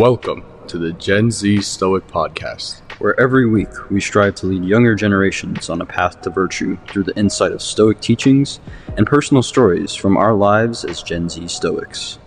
[0.00, 2.80] Welcome to the Gen Z Stoic Podcast.
[3.00, 7.02] where every week we strive to lead younger generations on a path to virtue through
[7.02, 8.60] the insight of Stoic teachings
[8.96, 12.18] and personal stories from our lives as Gen Z Stoics.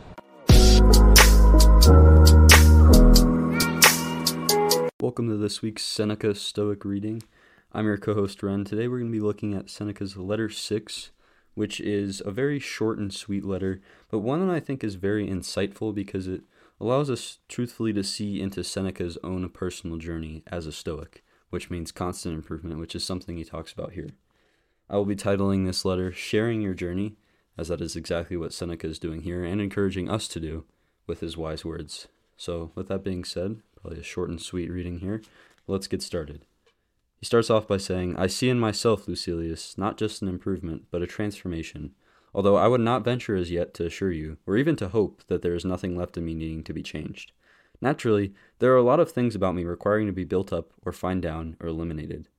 [5.02, 7.24] Welcome to this week's Seneca Stoic reading.
[7.72, 8.66] I'm your co host Wren.
[8.66, 11.10] Today we're going to be looking at Seneca's Letter 6,
[11.56, 15.28] which is a very short and sweet letter, but one that I think is very
[15.28, 16.44] insightful because it
[16.84, 21.94] allows us truthfully to see into Seneca's own personal journey as a Stoic, which means
[21.94, 24.10] constant improvement, which is something he talks about here.
[24.90, 27.16] I will be titling this letter Sharing Your Journey,
[27.58, 30.66] as that is exactly what Seneca is doing here and encouraging us to do
[31.08, 32.10] with his wise words.
[32.36, 35.22] So, with that being said, probably a short and sweet reading here,
[35.68, 36.46] let's get started.
[37.18, 41.02] He starts off by saying, I see in myself, Lucilius, not just an improvement, but
[41.02, 41.96] a transformation
[42.34, 45.42] although I would not venture as yet to assure you, or even to hope, that
[45.42, 47.32] there is nothing left in me needing to be changed.
[47.82, 50.92] Naturally, there are a lot of things about me requiring to be built up, or
[50.92, 52.30] fined down, or eliminated.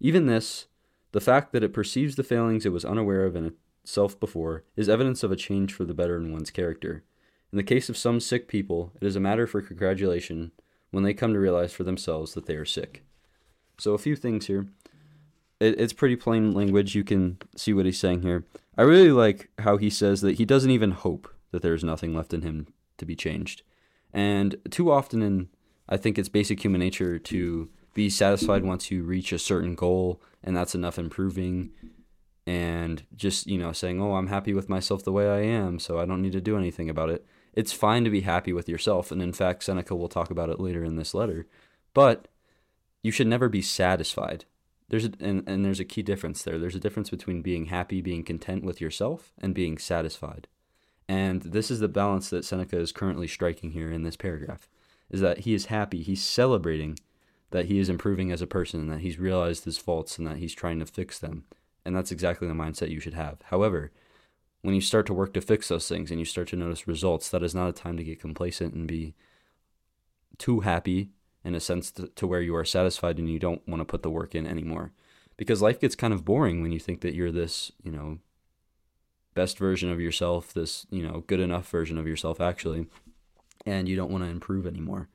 [0.00, 0.66] Even this,
[1.12, 4.88] the fact that it perceives the failings it was unaware of in itself before, is
[4.88, 7.04] evidence of a change for the better in one's character.
[7.52, 10.50] In the case of some sick people, it is a matter for congratulation
[10.90, 13.04] when they come to realize for themselves that they are sick.
[13.78, 14.66] So, a few things here.
[15.60, 16.94] It, it's pretty plain language.
[16.94, 18.44] You can see what he's saying here.
[18.76, 22.34] I really like how he says that he doesn't even hope that there's nothing left
[22.34, 22.66] in him
[22.98, 23.62] to be changed.
[24.12, 25.48] And too often in
[25.88, 30.20] I think it's basic human nature to be satisfied once you reach a certain goal
[30.42, 31.70] and that's enough improving
[32.46, 35.98] and just, you know, saying, "Oh, I'm happy with myself the way I am, so
[35.98, 39.10] I don't need to do anything about it." It's fine to be happy with yourself,
[39.10, 41.46] and in fact, Seneca will talk about it later in this letter.
[41.94, 42.28] But
[43.02, 44.44] you should never be satisfied
[44.88, 46.58] there's a, and, and there's a key difference there.
[46.58, 50.46] There's a difference between being happy, being content with yourself, and being satisfied.
[51.08, 54.68] And this is the balance that Seneca is currently striking here in this paragraph.
[55.10, 56.98] Is that he is happy, he's celebrating
[57.50, 60.38] that he is improving as a person and that he's realized his faults and that
[60.38, 61.44] he's trying to fix them.
[61.84, 63.38] And that's exactly the mindset you should have.
[63.44, 63.92] However,
[64.62, 67.28] when you start to work to fix those things and you start to notice results,
[67.28, 69.14] that is not a time to get complacent and be
[70.38, 71.10] too happy
[71.44, 74.02] in a sense to, to where you are satisfied and you don't want to put
[74.02, 74.92] the work in anymore.
[75.36, 78.18] Because life gets kind of boring when you think that you're this, you know,
[79.34, 82.86] best version of yourself, this, you know, good enough version of yourself actually,
[83.66, 85.08] and you don't want to improve anymore.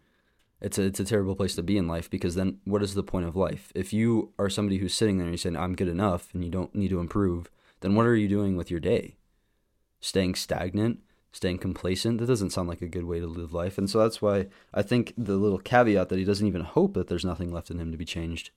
[0.61, 3.03] It's a, it's a terrible place to be in life because then what is the
[3.03, 3.71] point of life?
[3.73, 6.51] If you are somebody who's sitting there and you're saying, I'm good enough and you
[6.51, 9.15] don't need to improve, then what are you doing with your day?
[10.01, 10.99] Staying stagnant,
[11.31, 12.19] staying complacent.
[12.19, 13.77] That doesn't sound like a good way to live life.
[13.77, 17.07] And so that's why I think the little caveat that he doesn't even hope that
[17.07, 18.51] there's nothing left in him to be changed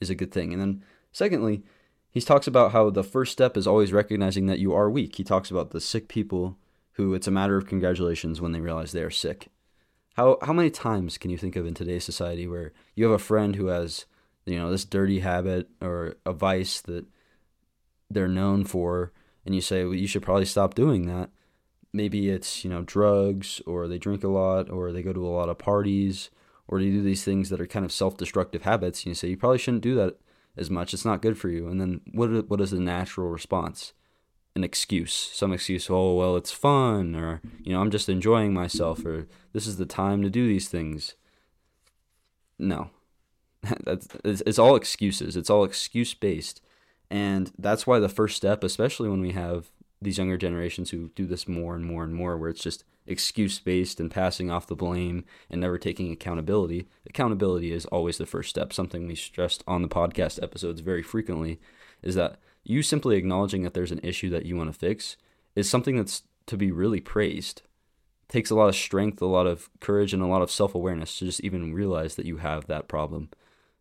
[0.00, 0.52] is a good thing.
[0.52, 1.62] And then, secondly,
[2.10, 5.16] he talks about how the first step is always recognizing that you are weak.
[5.16, 6.58] He talks about the sick people
[6.92, 9.48] who it's a matter of congratulations when they realize they are sick.
[10.16, 13.18] How, how many times can you think of in today's society where you have a
[13.18, 14.04] friend who has,
[14.46, 17.04] you know, this dirty habit or a vice that
[18.08, 19.10] they're known for,
[19.44, 21.30] and you say, well, you should probably stop doing that
[21.94, 25.28] maybe it's you know drugs or they drink a lot or they go to a
[25.28, 26.28] lot of parties
[26.66, 29.36] or they do these things that are kind of self-destructive habits and you say you
[29.36, 30.18] probably shouldn't do that
[30.56, 30.92] as much.
[30.92, 31.68] It's not good for you.
[31.68, 33.92] And then what what is the natural response?
[34.56, 35.12] An excuse.
[35.12, 39.66] Some excuse oh well it's fun or you know i'm just enjoying myself or this
[39.66, 41.14] is the time to do these things.
[42.58, 42.90] No.
[43.84, 45.36] That's it's, it's all excuses.
[45.36, 46.60] It's all excuse based
[47.10, 49.70] and that's why the first step especially when we have
[50.04, 53.58] these younger generations who do this more and more and more, where it's just excuse
[53.58, 56.86] based and passing off the blame and never taking accountability.
[57.06, 58.72] Accountability is always the first step.
[58.72, 61.60] Something we stressed on the podcast episodes very frequently
[62.02, 65.16] is that you simply acknowledging that there's an issue that you want to fix
[65.54, 67.62] is something that's to be really praised.
[68.28, 70.74] It takes a lot of strength, a lot of courage, and a lot of self
[70.74, 73.28] awareness to just even realize that you have that problem.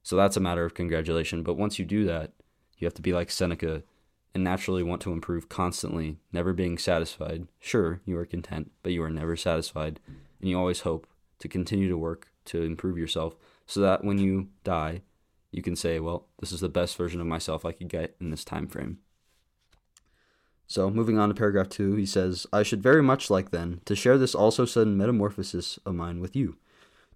[0.04, 1.44] So that's a matter of congratulation.
[1.44, 2.34] But once you do that,
[2.78, 3.84] you have to be like Seneca
[4.34, 7.48] and naturally want to improve constantly, never being satisfied.
[7.60, 10.00] Sure, you are content, but you are never satisfied,
[10.42, 11.08] and you always hope
[11.40, 13.36] to continue to work to improve yourself
[13.66, 15.02] so that when you die,
[15.52, 18.32] you can say, well, this is the best version of myself I could get in
[18.32, 19.00] this time frame.
[20.66, 23.96] So, moving on to paragraph 2, he says, I should very much like then to
[23.96, 26.58] share this also sudden metamorphosis of mine with you.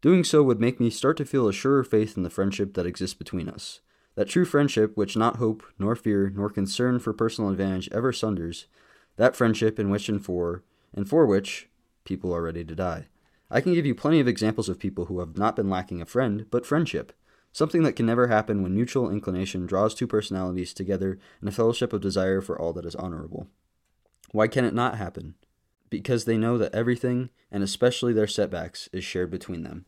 [0.01, 2.85] Doing so would make me start to feel a surer faith in the friendship that
[2.85, 3.79] exists between us
[4.17, 8.67] that true friendship, which not hope, nor fear, nor concern for personal advantage ever sunders,
[9.15, 11.69] that friendship in which and for, and for which,
[12.03, 13.07] people are ready to die.
[13.49, 16.05] I can give you plenty of examples of people who have not been lacking a
[16.05, 17.13] friend, but friendship,
[17.53, 21.93] something that can never happen when mutual inclination draws two personalities together in a fellowship
[21.93, 23.47] of desire for all that is honorable.
[24.33, 25.35] Why can it not happen?
[25.89, 29.85] because they know that everything, and especially their setbacks, is shared between them.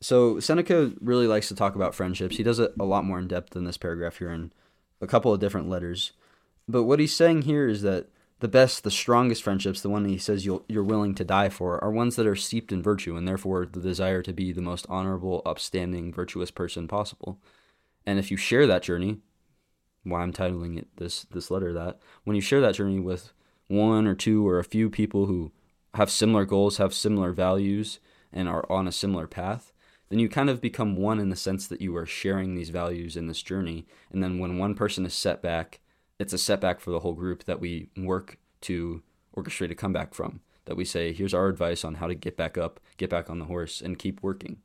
[0.00, 2.36] So Seneca really likes to talk about friendships.
[2.36, 4.52] He does it a lot more in depth than this paragraph here in
[5.00, 6.12] a couple of different letters.
[6.68, 8.08] But what he's saying here is that
[8.40, 11.82] the best, the strongest friendships, the one he says you'll, you're willing to die for,
[11.82, 14.86] are ones that are steeped in virtue and therefore the desire to be the most
[14.88, 17.40] honorable, upstanding, virtuous person possible.
[18.06, 19.18] And if you share that journey,
[20.04, 23.32] why I'm titling it this this letter that when you share that journey with
[23.66, 25.50] one or two or a few people who
[25.94, 27.98] have similar goals, have similar values,
[28.32, 29.72] and are on a similar path,
[30.08, 33.16] then you kind of become one in the sense that you are sharing these values
[33.16, 33.86] in this journey.
[34.10, 35.80] And then when one person is set back,
[36.18, 39.02] it's a setback for the whole group that we work to
[39.36, 40.40] orchestrate a comeback from.
[40.64, 43.38] That we say, here's our advice on how to get back up, get back on
[43.38, 44.58] the horse, and keep working.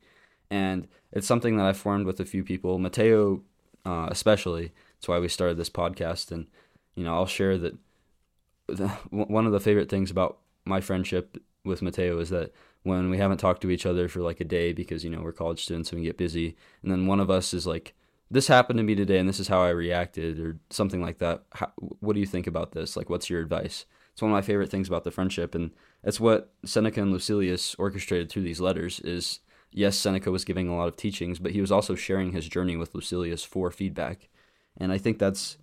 [0.50, 3.44] And it's something that I formed with a few people, Mateo
[3.86, 4.72] uh, especially.
[4.98, 6.32] That's why we started this podcast.
[6.32, 6.48] And,
[6.96, 7.76] you know, I'll share that
[8.68, 13.18] the, one of the favorite things about my friendship with Mateo is that when we
[13.18, 15.92] haven't talked to each other for like a day because you know we're college students
[15.92, 16.56] and we get busy.
[16.82, 17.96] And then one of us is like
[18.30, 21.44] this happened to me today and this is how i reacted or something like that.
[21.54, 22.96] How, what do you think about this?
[22.96, 23.86] Like what's your advice?
[24.12, 25.72] It's one of my favorite things about the friendship and
[26.04, 29.40] that's what seneca and lucilius orchestrated through these letters is
[29.72, 32.76] yes seneca was giving a lot of teachings but he was also sharing his journey
[32.76, 34.30] with lucilius for feedback.
[34.78, 35.58] And i think that's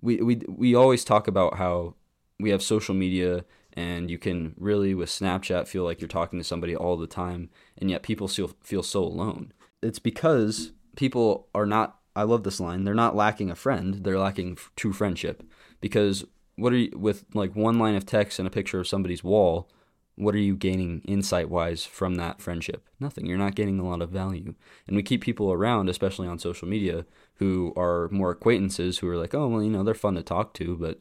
[0.00, 1.94] we we, we always talk about how
[2.38, 3.44] we have social media
[3.76, 7.50] and you can really with Snapchat feel like you're talking to somebody all the time
[7.78, 9.52] and yet people still feel so alone.
[9.82, 12.84] It's because people are not I love this line.
[12.84, 15.42] They're not lacking a friend, they're lacking true friendship
[15.80, 16.24] because
[16.56, 19.68] what are you with like one line of text and a picture of somebody's wall,
[20.16, 22.88] what are you gaining insight wise from that friendship?
[22.98, 23.26] Nothing.
[23.26, 24.54] You're not gaining a lot of value.
[24.86, 29.16] And we keep people around, especially on social media, who are more acquaintances who are
[29.18, 31.00] like, oh, well, you know, they're fun to talk to, but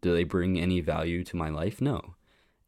[0.00, 1.80] do they bring any value to my life?
[1.80, 2.15] No.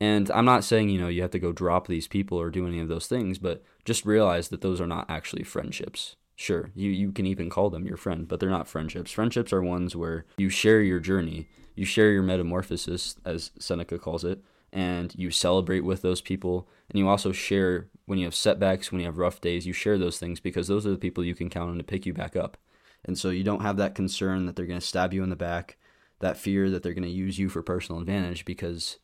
[0.01, 2.67] And I'm not saying, you know, you have to go drop these people or do
[2.67, 6.17] any of those things, but just realize that those are not actually friendships.
[6.37, 9.11] Sure, you, you can even call them your friend, but they're not friendships.
[9.11, 14.23] Friendships are ones where you share your journey, you share your metamorphosis, as Seneca calls
[14.23, 14.41] it,
[14.73, 16.69] and you celebrate with those people.
[16.91, 19.99] And you also share when you have setbacks, when you have rough days, you share
[19.99, 22.37] those things because those are the people you can count on to pick you back
[22.37, 22.57] up.
[23.05, 25.37] And so you don't have that concern that they're going to stab you in the
[25.37, 25.77] back
[26.21, 28.99] that fear that they're going to use you for personal advantage because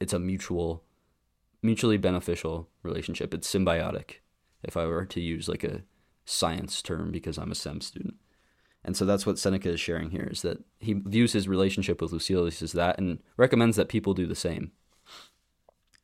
[0.00, 0.82] it's a mutual
[1.62, 3.34] mutually beneficial relationship.
[3.34, 4.20] It's symbiotic
[4.62, 5.82] if i were to use like a
[6.24, 8.14] science term because i'm a STEM student.
[8.82, 12.12] And so that's what seneca is sharing here is that he views his relationship with
[12.12, 14.72] lucilius as that and recommends that people do the same.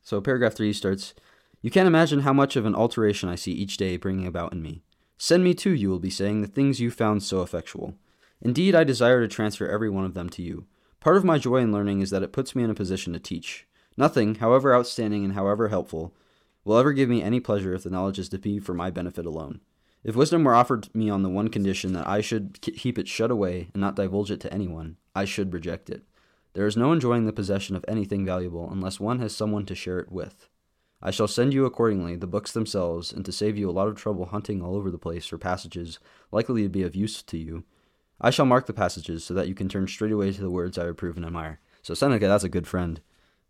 [0.03, 1.15] So paragraph 3 starts
[1.63, 4.63] you can't imagine how much of an alteration i see each day bringing about in
[4.63, 4.83] me.
[5.19, 7.95] Send me too you will be saying the things you found so effectual.
[8.43, 10.67] Indeed, I desire to transfer every one of them to you.
[11.01, 13.19] Part of my joy in learning is that it puts me in a position to
[13.19, 13.67] teach.
[13.97, 16.15] Nothing, however outstanding and however helpful,
[16.65, 19.25] will ever give me any pleasure if the knowledge is to be for my benefit
[19.25, 19.61] alone.
[20.05, 23.31] If wisdom were offered me on the one condition that I should keep it shut
[23.31, 26.05] away and not divulge it to anyone, I should reject it.
[26.53, 29.99] There is no enjoying the possession of anything valuable unless one has someone to share
[29.99, 30.49] it with.
[31.03, 33.97] I shall send you accordingly the books themselves, and to save you a lot of
[33.97, 35.99] trouble hunting all over the place for passages
[36.33, 37.65] likely to be of use to you,
[38.21, 40.79] I shall mark the passages so that you can turn straight away to the words
[40.79, 41.61] I approve and admire.
[41.83, 43.01] So Seneca, that's a good friend.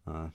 [0.07, 0.29] Uh,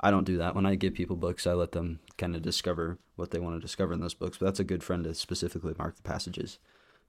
[0.00, 0.54] I don't do that.
[0.54, 3.60] When I give people books, I let them kind of discover what they want to
[3.60, 4.38] discover in those books.
[4.38, 6.58] But that's a good friend to specifically mark the passages.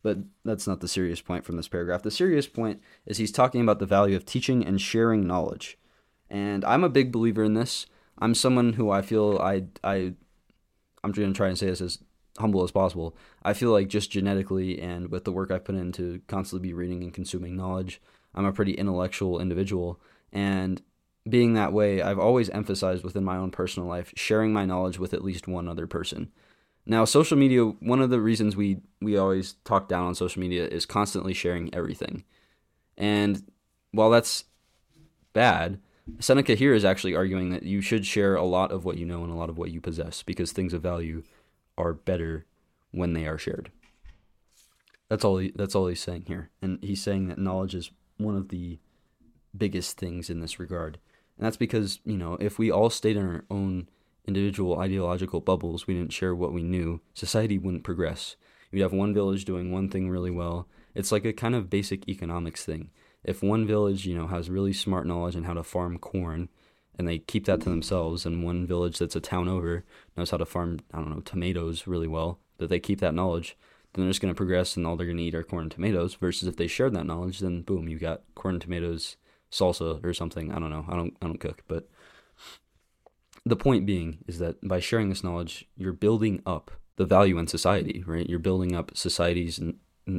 [0.03, 2.03] But that's not the serious point from this paragraph.
[2.03, 5.77] The serious point is he's talking about the value of teaching and sharing knowledge.
[6.29, 7.87] And I'm a big believer in this.
[8.19, 10.13] I'm someone who I feel I I
[11.03, 11.99] I'm going to try and say this as
[12.37, 13.15] humble as possible.
[13.43, 16.73] I feel like just genetically and with the work I've put in to constantly be
[16.73, 18.01] reading and consuming knowledge,
[18.33, 19.99] I'm a pretty intellectual individual.
[20.31, 20.81] And
[21.27, 25.13] being that way, I've always emphasized within my own personal life sharing my knowledge with
[25.13, 26.31] at least one other person.
[26.85, 30.67] Now, social media, one of the reasons we, we always talk down on social media
[30.67, 32.23] is constantly sharing everything.
[32.95, 33.43] And
[33.91, 34.43] while that's
[35.33, 35.79] bad,
[36.19, 39.23] Seneca here is actually arguing that you should share a lot of what you know
[39.23, 41.23] and a lot of what you possess because things of value
[41.77, 42.45] are better
[42.91, 43.71] when they are shared.
[45.09, 45.37] That's all.
[45.37, 48.79] He, that's all he's saying here, and he's saying that knowledge is one of the
[49.55, 50.97] biggest things in this regard,
[51.37, 53.87] and that's because you know if we all stayed in our own
[54.27, 58.35] individual ideological bubbles, we didn't share what we knew, society wouldn't progress.
[58.71, 60.67] You'd have one village doing one thing really well.
[60.93, 62.89] It's like a kind of basic economics thing.
[63.23, 66.49] If one village, you know, has really smart knowledge on how to farm corn,
[66.97, 68.25] and they keep that to themselves.
[68.25, 69.83] And one village that's a town over
[70.15, 73.57] knows how to farm, I don't know, tomatoes really well, that they keep that knowledge,
[73.93, 75.71] then they're just going to progress and all they're going to eat are corn and
[75.71, 76.15] tomatoes.
[76.15, 79.17] Versus if they shared that knowledge, then boom, you got corn and tomatoes
[79.55, 80.51] salsa or something.
[80.51, 80.85] I don't know.
[80.87, 81.87] I don't I don't cook, but
[83.45, 87.47] the point being is that by sharing this knowledge, you're building up the value in
[87.47, 88.27] society, right?
[88.27, 89.59] You're building up society's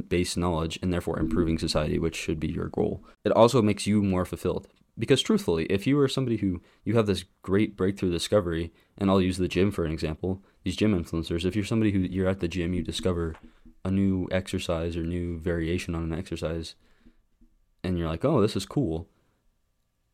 [0.07, 3.03] based knowledge and therefore improving society, which should be your goal.
[3.23, 4.67] It also makes you more fulfilled.
[4.99, 9.21] Because truthfully, if you are somebody who you have this great breakthrough discovery, and I'll
[9.21, 12.39] use the gym for an example, these gym influencers, if you're somebody who you're at
[12.39, 13.35] the gym, you discover
[13.85, 16.73] a new exercise or new variation on an exercise,
[17.83, 19.07] and you're like, oh, this is cool.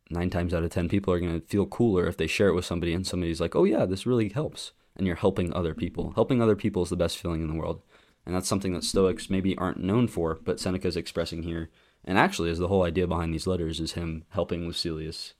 [0.09, 2.53] Nine times out of ten, people are going to feel cooler if they share it
[2.53, 4.73] with somebody, and somebody's like, oh, yeah, this really helps.
[4.95, 6.05] And you're helping other people.
[6.05, 6.15] Mm-hmm.
[6.15, 7.81] Helping other people is the best feeling in the world.
[8.25, 11.69] And that's something that Stoics maybe aren't known for, but Seneca's expressing here.
[12.05, 15.33] And actually, is the whole idea behind these letters is him helping Lucilius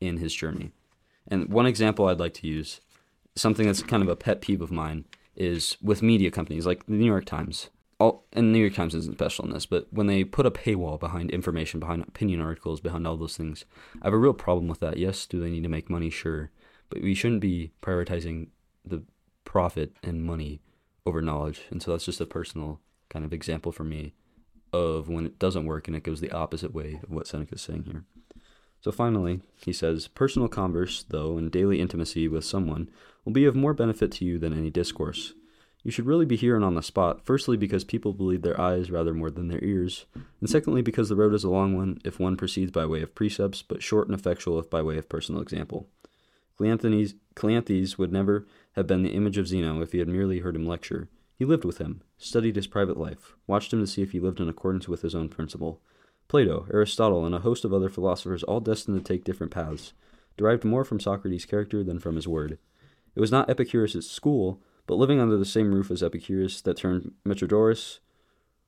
[0.00, 0.72] in his journey.
[1.26, 2.80] And one example I'd like to use,
[3.34, 6.92] something that's kind of a pet peeve of mine, is with media companies like the
[6.92, 7.70] New York Times.
[8.00, 10.98] All, and New York Times isn't special in this, but when they put a paywall
[10.98, 13.64] behind information, behind opinion articles, behind all those things,
[14.02, 14.96] I have a real problem with that.
[14.96, 16.10] Yes, do they need to make money?
[16.10, 16.50] Sure.
[16.90, 18.48] But we shouldn't be prioritizing
[18.84, 19.02] the
[19.44, 20.60] profit and money
[21.06, 21.62] over knowledge.
[21.70, 24.14] And so that's just a personal kind of example for me
[24.72, 27.62] of when it doesn't work and it goes the opposite way of what Seneca is
[27.62, 28.04] saying here.
[28.80, 32.90] So finally, he says, personal converse, though, and daily intimacy with someone
[33.24, 35.32] will be of more benefit to you than any discourse.
[35.84, 38.90] You should really be here and on the spot, firstly because people believe their eyes
[38.90, 40.06] rather more than their ears,
[40.40, 43.14] and secondly because the road is a long one if one proceeds by way of
[43.14, 45.86] precepts, but short and effectual if by way of personal example.
[46.58, 50.56] Cleanthes, Cleanthes would never have been the image of Zeno if he had merely heard
[50.56, 51.10] him lecture.
[51.36, 54.40] He lived with him, studied his private life, watched him to see if he lived
[54.40, 55.82] in accordance with his own principle.
[56.28, 59.92] Plato, Aristotle, and a host of other philosophers, all destined to take different paths,
[60.38, 62.56] derived more from Socrates' character than from his word.
[63.14, 67.12] It was not Epicurus' school, but living under the same roof as Epicurus that turned
[67.26, 68.00] Metrodorus,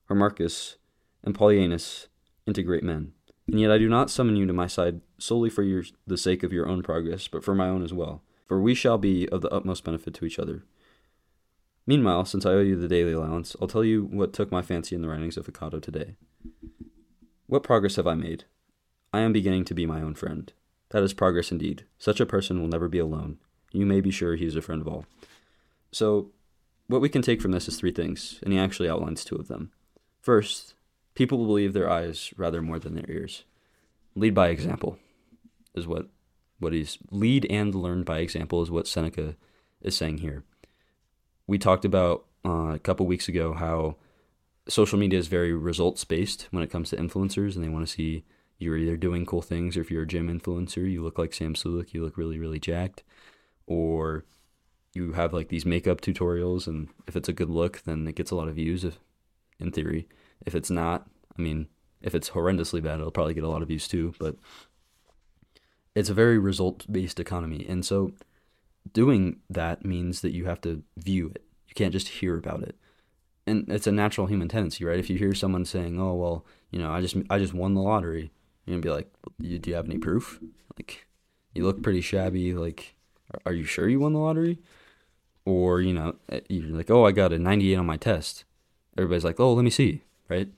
[0.08, 0.76] Hermarchus,
[1.22, 2.08] and Polyaenus
[2.46, 3.12] into great men.
[3.48, 6.42] And yet I do not summon you to my side solely for your, the sake
[6.42, 9.40] of your own progress, but for my own as well for we shall be of
[9.40, 10.64] the utmost benefit to each other.
[11.86, 14.94] Meanwhile, since I owe you the daily allowance, I'll tell you what took my fancy
[14.94, 16.16] in the writings of Cato today.
[17.46, 18.44] What progress have I made?
[19.12, 20.52] I am beginning to be my own friend.
[20.90, 21.84] That is progress indeed.
[21.98, 23.38] Such a person will never be alone.
[23.72, 25.06] You may be sure he is a friend of all.
[25.96, 26.32] So,
[26.88, 29.48] what we can take from this is three things, and he actually outlines two of
[29.48, 29.72] them.
[30.20, 30.74] First,
[31.14, 33.44] people will believe their eyes rather more than their ears.
[34.14, 34.98] Lead by example,
[35.74, 36.10] is what
[36.58, 39.36] what is lead and learn by example is what Seneca
[39.80, 40.44] is saying here.
[41.46, 43.96] We talked about uh, a couple weeks ago how
[44.68, 47.94] social media is very results based when it comes to influencers, and they want to
[47.94, 48.26] see
[48.58, 51.54] you're either doing cool things, or if you're a gym influencer, you look like Sam
[51.54, 53.02] Sulek, you look really, really jacked,
[53.66, 54.26] or
[54.96, 58.30] you have like these makeup tutorials, and if it's a good look, then it gets
[58.30, 58.84] a lot of views.
[58.84, 58.98] If,
[59.60, 60.08] in theory,
[60.44, 61.06] if it's not,
[61.38, 61.68] I mean,
[62.00, 64.14] if it's horrendously bad, it'll probably get a lot of views too.
[64.18, 64.36] But
[65.94, 67.64] it's a very result based economy.
[67.68, 68.12] And so
[68.92, 71.44] doing that means that you have to view it.
[71.68, 72.76] You can't just hear about it.
[73.46, 74.98] And it's a natural human tendency, right?
[74.98, 77.82] If you hear someone saying, "Oh, well, you know, I just I just won the
[77.82, 78.32] lottery."
[78.64, 80.40] You're to be like, "Do you have any proof?"
[80.76, 81.06] Like
[81.54, 82.96] you look pretty shabby, like
[83.44, 84.58] are you sure you won the lottery?
[85.46, 88.44] Or, you know, eh, you're like, "Oh, I got a 98 on my test."
[88.98, 90.50] Everybody's like, "Oh, let me see." Right?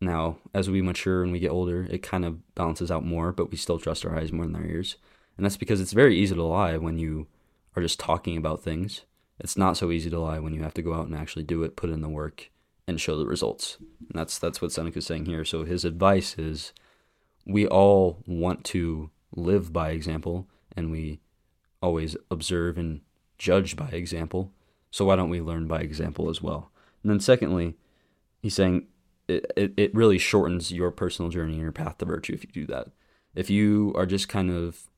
[0.00, 3.50] Now, as we mature and we get older, it kind of balances out more, but
[3.50, 4.96] we still trust our eyes more than our ears.
[5.36, 7.28] And that's because it's very easy to lie when you
[7.76, 9.02] are just talking about things.
[9.38, 11.62] It's not so easy to lie when you have to go out and actually do
[11.62, 12.50] it, put in the work,
[12.86, 13.76] and show the results.
[13.78, 15.44] And that's that's what Seneca is saying here.
[15.44, 16.72] So his advice is
[17.46, 21.20] we all want to live by example and we
[21.82, 23.00] always observe and
[23.38, 24.52] judge by example.
[24.90, 26.70] So why don't we learn by example as well?
[27.02, 27.76] And then secondly,
[28.40, 28.86] he's saying
[29.28, 32.66] it, it, really shortens your personal journey and your path to virtue if you do
[32.66, 32.88] that.
[33.34, 34.88] If you are just kind of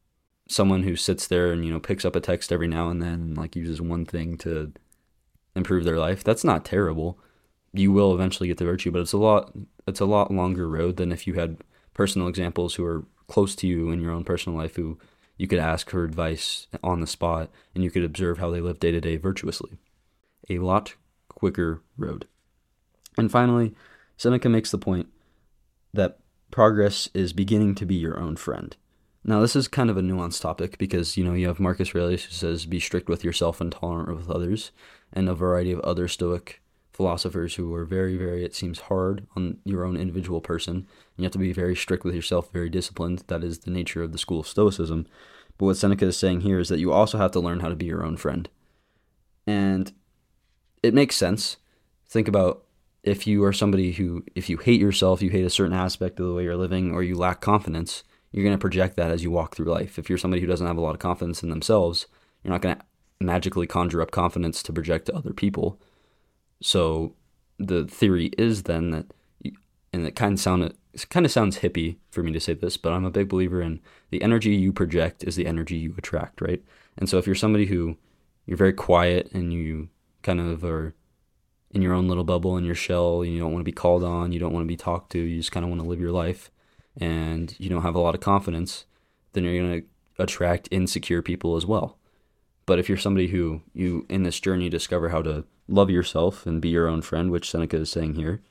[0.49, 3.15] someone who sits there and you know picks up a text every now and then
[3.15, 4.73] and like uses one thing to
[5.57, 7.19] improve their life, that's not terrible.
[7.73, 9.53] You will eventually get to virtue, but it's a lot
[9.87, 11.59] it's a lot longer road than if you had
[11.93, 14.99] personal examples who are close to you in your own personal life who
[15.41, 18.79] you could ask her advice on the spot and you could observe how they live
[18.79, 19.79] day to day virtuously.
[20.51, 20.97] A lot
[21.31, 22.27] quicker road.
[23.17, 23.75] And finally,
[24.19, 25.09] Seneca makes the point
[25.95, 26.19] that
[26.51, 28.77] progress is beginning to be your own friend.
[29.25, 32.25] Now, this is kind of a nuanced topic because, you know, you have Marcus Aurelius
[32.25, 34.73] who says, be strict with yourself and tolerant with others,
[35.11, 36.61] and a variety of other Stoic
[37.01, 40.87] philosophers who are very, very, it seems, hard on your own individual person.
[41.17, 43.25] You have to be very strict with yourself, very disciplined.
[43.29, 45.07] That is the nature of the school of Stoicism.
[45.57, 47.75] But what Seneca is saying here is that you also have to learn how to
[47.75, 48.51] be your own friend.
[49.47, 49.95] And
[50.83, 51.57] it makes sense.
[52.07, 52.65] Think about
[53.03, 56.27] if you are somebody who, if you hate yourself, you hate a certain aspect of
[56.27, 59.31] the way you're living, or you lack confidence, you're going to project that as you
[59.31, 59.99] walk through life.
[59.99, 62.09] If you're somebody who doesn't have a lot of confidence in themselves,
[62.45, 62.85] you're not going to
[63.23, 65.81] magically conjure up confidence to project to other people.
[66.63, 67.15] So
[67.59, 69.07] the theory is then that,
[69.93, 70.63] and it kind of sound
[70.93, 73.63] it kind of sounds hippie for me to say this, but I'm a big believer
[73.63, 76.63] in the energy you project is the energy you attract, right?
[76.97, 77.97] And so if you're somebody who
[78.47, 79.89] you're very quiet and you
[80.23, 80.95] kind of are
[81.71, 84.33] in your own little bubble in your shell, you don't want to be called on,
[84.33, 86.11] you don't want to be talked to, you just kind of want to live your
[86.11, 86.51] life
[86.97, 88.85] and you don't have a lot of confidence,
[89.33, 91.97] then you're going to attract insecure people as well.
[92.67, 96.61] But if you're somebody who you in this journey discover how to love yourself and
[96.61, 98.43] be your own friend, which Seneca is saying here,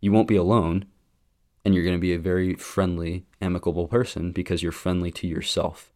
[0.00, 0.86] you won't be alone
[1.64, 5.92] and you're going to be a very friendly, amicable person because you're friendly to yourself.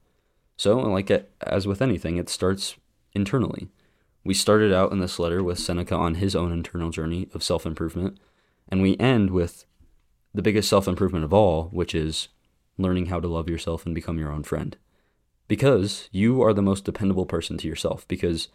[0.57, 1.11] So, like
[1.41, 2.77] as with anything, it starts
[3.15, 3.69] internally.
[4.23, 7.67] We started out in this letter with Seneca on his own internal journey of self
[7.67, 8.19] improvement,
[8.69, 9.65] and we end with
[10.33, 12.29] the biggest self improvement of all, which is
[12.79, 14.77] learning how to love yourself and become your own friend.
[15.49, 18.07] Because you are the most dependable person to yourself.
[18.09, 18.49] Because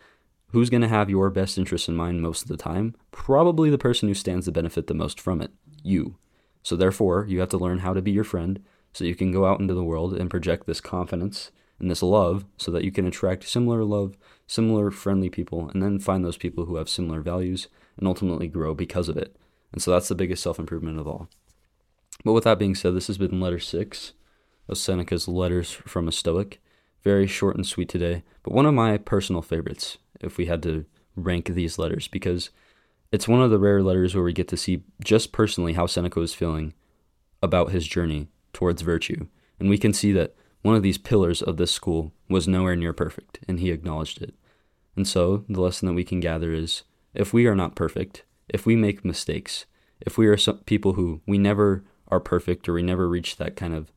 [0.51, 2.95] who's going to have your best interests in mind most of the time?
[3.11, 5.51] Probably the person who stands to benefit the most from it
[5.83, 6.17] you.
[6.63, 8.61] So, therefore, you have to learn how to be your friend
[8.93, 12.45] so you can go out into the world and project this confidence and this love
[12.57, 16.65] so that you can attract similar love, similar friendly people, and then find those people
[16.65, 19.35] who have similar values and ultimately grow because of it.
[19.71, 21.29] And so that's the biggest self improvement of all.
[22.25, 24.13] But with that being said, this has been letter six
[24.67, 26.61] of Seneca's Letters from a Stoic.
[27.01, 30.85] Very short and sweet today, but one of my personal favorites if we had to
[31.15, 32.49] rank these letters because
[33.11, 36.19] it's one of the rare letters where we get to see just personally how Seneca
[36.19, 36.73] was feeling
[37.41, 39.27] about his journey towards virtue.
[39.59, 42.93] And we can see that one of these pillars of this school was nowhere near
[42.93, 44.35] perfect, and he acknowledged it.
[44.95, 46.83] And so, the lesson that we can gather is
[47.13, 49.65] if we are not perfect, if we make mistakes,
[50.01, 53.73] if we are people who we never are perfect or we never reach that kind
[53.73, 53.91] of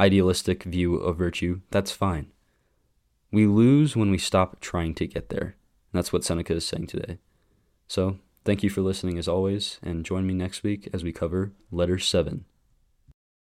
[0.00, 2.30] idealistic view of virtue, that's fine.
[3.36, 5.56] We lose when we stop trying to get there.
[5.92, 7.18] And that's what Seneca is saying today.
[7.86, 11.52] So, thank you for listening as always, and join me next week as we cover
[11.70, 12.46] Letter 7